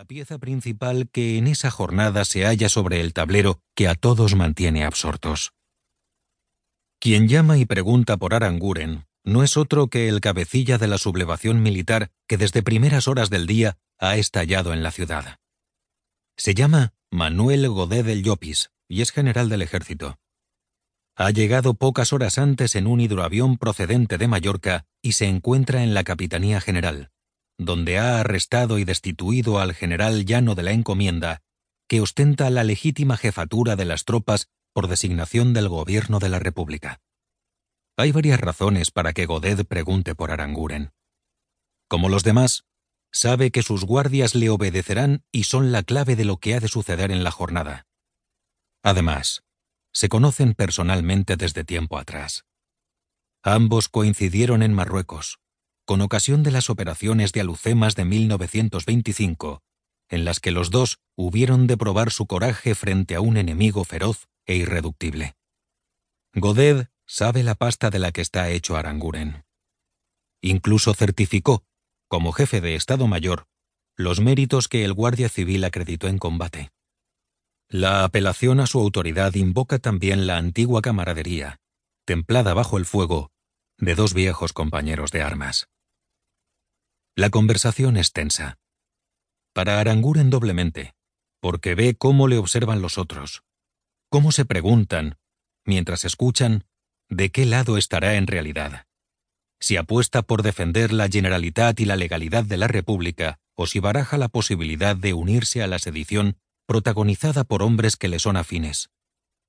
[0.00, 4.34] la pieza principal que en esa jornada se halla sobre el tablero que a todos
[4.34, 5.52] mantiene absortos.
[6.98, 11.62] Quien llama y pregunta por Aranguren no es otro que el cabecilla de la sublevación
[11.62, 15.38] militar que desde primeras horas del día ha estallado en la ciudad.
[16.34, 20.18] Se llama Manuel Godé del Llopis y es general del ejército.
[21.14, 25.92] Ha llegado pocas horas antes en un hidroavión procedente de Mallorca y se encuentra en
[25.92, 27.10] la Capitanía General,
[27.60, 31.42] donde ha arrestado y destituido al general llano de la encomienda,
[31.88, 37.02] que ostenta la legítima jefatura de las tropas por designación del gobierno de la República.
[37.98, 40.92] Hay varias razones para que Godet pregunte por Aranguren.
[41.86, 42.64] Como los demás,
[43.12, 46.68] sabe que sus guardias le obedecerán y son la clave de lo que ha de
[46.68, 47.86] suceder en la jornada.
[48.82, 49.42] Además,
[49.92, 52.46] se conocen personalmente desde tiempo atrás.
[53.42, 55.39] Ambos coincidieron en Marruecos,
[55.90, 59.60] con ocasión de las operaciones de Alucemas de 1925,
[60.08, 64.28] en las que los dos hubieron de probar su coraje frente a un enemigo feroz
[64.46, 65.34] e irreductible.
[66.32, 69.42] Godet sabe la pasta de la que está hecho Aranguren.
[70.40, 71.64] Incluso certificó,
[72.06, 73.48] como jefe de Estado Mayor,
[73.96, 76.70] los méritos que el Guardia Civil acreditó en combate.
[77.68, 81.58] La apelación a su autoridad invoca también la antigua camaradería,
[82.04, 83.32] templada bajo el fuego,
[83.76, 85.66] de dos viejos compañeros de armas.
[87.20, 88.56] La conversación es tensa.
[89.52, 90.94] Para Aranguren doblemente,
[91.42, 93.42] porque ve cómo le observan los otros,
[94.08, 95.18] cómo se preguntan,
[95.66, 96.64] mientras escuchan,
[97.10, 98.86] de qué lado estará en realidad.
[99.60, 104.16] Si apuesta por defender la generalidad y la legalidad de la República, o si baraja
[104.16, 108.88] la posibilidad de unirse a la sedición protagonizada por hombres que le son afines.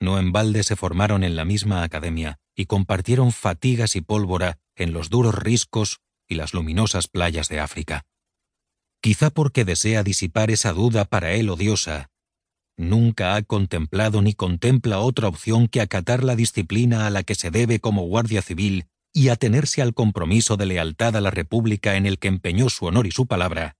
[0.00, 4.92] No en balde se formaron en la misma academia y compartieron fatigas y pólvora en
[4.92, 6.00] los duros riscos
[6.32, 8.02] y las luminosas playas de África.
[9.00, 12.10] Quizá porque desea disipar esa duda para él odiosa,
[12.76, 17.50] nunca ha contemplado ni contempla otra opción que acatar la disciplina a la que se
[17.50, 22.18] debe como guardia civil y atenerse al compromiso de lealtad a la República en el
[22.18, 23.76] que empeñó su honor y su palabra.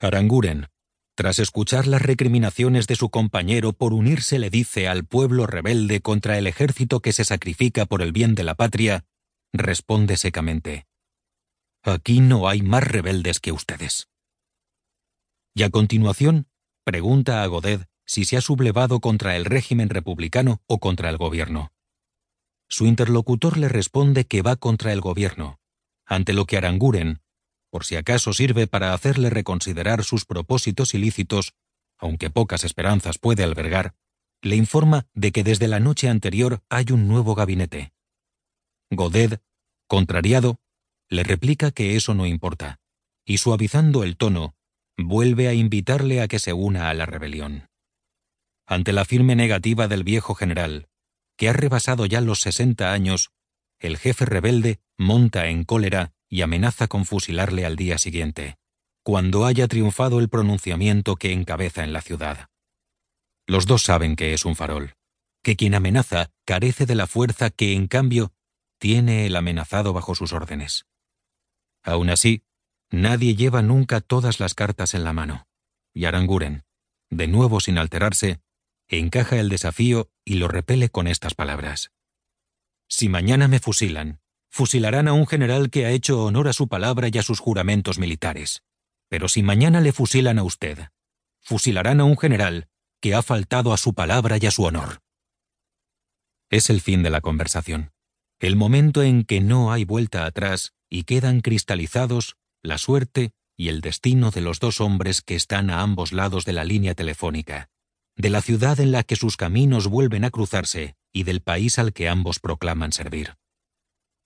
[0.00, 0.66] Aranguren,
[1.14, 6.38] tras escuchar las recriminaciones de su compañero por unirse, le dice al pueblo rebelde contra
[6.38, 9.04] el ejército que se sacrifica por el bien de la patria,
[9.52, 10.86] responde secamente,
[11.88, 14.08] Aquí no hay más rebeldes que ustedes.
[15.54, 16.46] Y a continuación,
[16.84, 21.72] pregunta a Godet si se ha sublevado contra el régimen republicano o contra el gobierno.
[22.68, 25.58] Su interlocutor le responde que va contra el gobierno,
[26.04, 27.22] ante lo que Aranguren,
[27.70, 31.54] por si acaso sirve para hacerle reconsiderar sus propósitos ilícitos,
[31.98, 33.94] aunque pocas esperanzas puede albergar,
[34.42, 37.92] le informa de que desde la noche anterior hay un nuevo gabinete.
[38.90, 39.42] Godet,
[39.86, 40.60] contrariado,
[41.10, 42.78] le replica que eso no importa,
[43.24, 44.54] y suavizando el tono,
[44.96, 47.68] vuelve a invitarle a que se una a la rebelión
[48.68, 50.88] ante la firme negativa del viejo general,
[51.38, 53.30] que ha rebasado ya los sesenta años,
[53.78, 58.56] el jefe rebelde monta en cólera y amenaza con fusilarle al día siguiente,
[59.02, 62.48] cuando haya triunfado el pronunciamiento que encabeza en la ciudad.
[63.46, 64.92] Los dos saben que es un farol,
[65.42, 68.32] que quien amenaza carece de la fuerza que, en cambio,
[68.78, 70.84] tiene el amenazado bajo sus órdenes.
[71.88, 72.42] Aún así,
[72.90, 75.46] nadie lleva nunca todas las cartas en la mano,
[75.94, 76.64] y Aranguren,
[77.08, 78.42] de nuevo sin alterarse,
[78.88, 81.90] encaja el desafío y lo repele con estas palabras.
[82.90, 87.08] Si mañana me fusilan, fusilarán a un general que ha hecho honor a su palabra
[87.10, 88.62] y a sus juramentos militares.
[89.08, 90.88] Pero si mañana le fusilan a usted,
[91.40, 92.68] fusilarán a un general
[93.00, 95.00] que ha faltado a su palabra y a su honor.
[96.50, 97.92] Es el fin de la conversación,
[98.40, 103.80] el momento en que no hay vuelta atrás y quedan cristalizados la suerte y el
[103.80, 107.68] destino de los dos hombres que están a ambos lados de la línea telefónica,
[108.16, 111.92] de la ciudad en la que sus caminos vuelven a cruzarse y del país al
[111.92, 113.36] que ambos proclaman servir.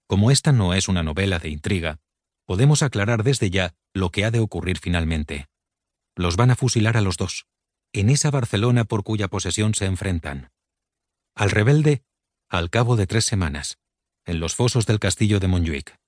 [0.06, 2.00] Como esta no es una novela de intriga,
[2.44, 5.46] podemos aclarar desde ya lo que ha de ocurrir finalmente.
[6.14, 7.46] Los van a fusilar a los dos,
[7.94, 10.50] en esa Barcelona por cuya posesión se enfrentan.
[11.34, 12.02] Al rebelde,
[12.50, 13.78] al cabo de tres semanas,
[14.24, 15.98] en los fosos del castillo de Montjuic.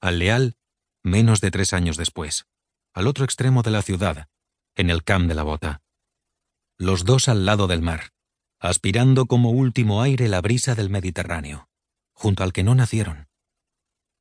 [0.00, 0.56] Al leal,
[1.02, 2.46] menos de tres años después,
[2.94, 4.28] al otro extremo de la ciudad,
[4.74, 5.82] en el Camp de la Bota
[6.78, 8.12] los dos al lado del mar,
[8.60, 11.68] aspirando como último aire la brisa del Mediterráneo,
[12.12, 13.28] junto al que no nacieron.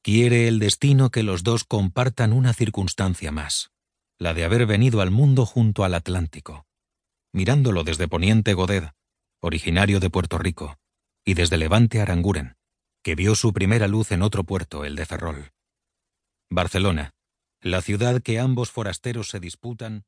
[0.01, 3.71] Quiere el destino que los dos compartan una circunstancia más,
[4.17, 6.65] la de haber venido al mundo junto al Atlántico,
[7.33, 8.93] mirándolo desde Poniente Godet,
[9.41, 10.77] originario de Puerto Rico,
[11.25, 12.54] y desde Levante Aranguren,
[13.05, 15.51] que vio su primera luz en otro puerto, el de Ferrol.
[16.49, 17.11] Barcelona,
[17.61, 20.05] la ciudad que ambos forasteros se disputan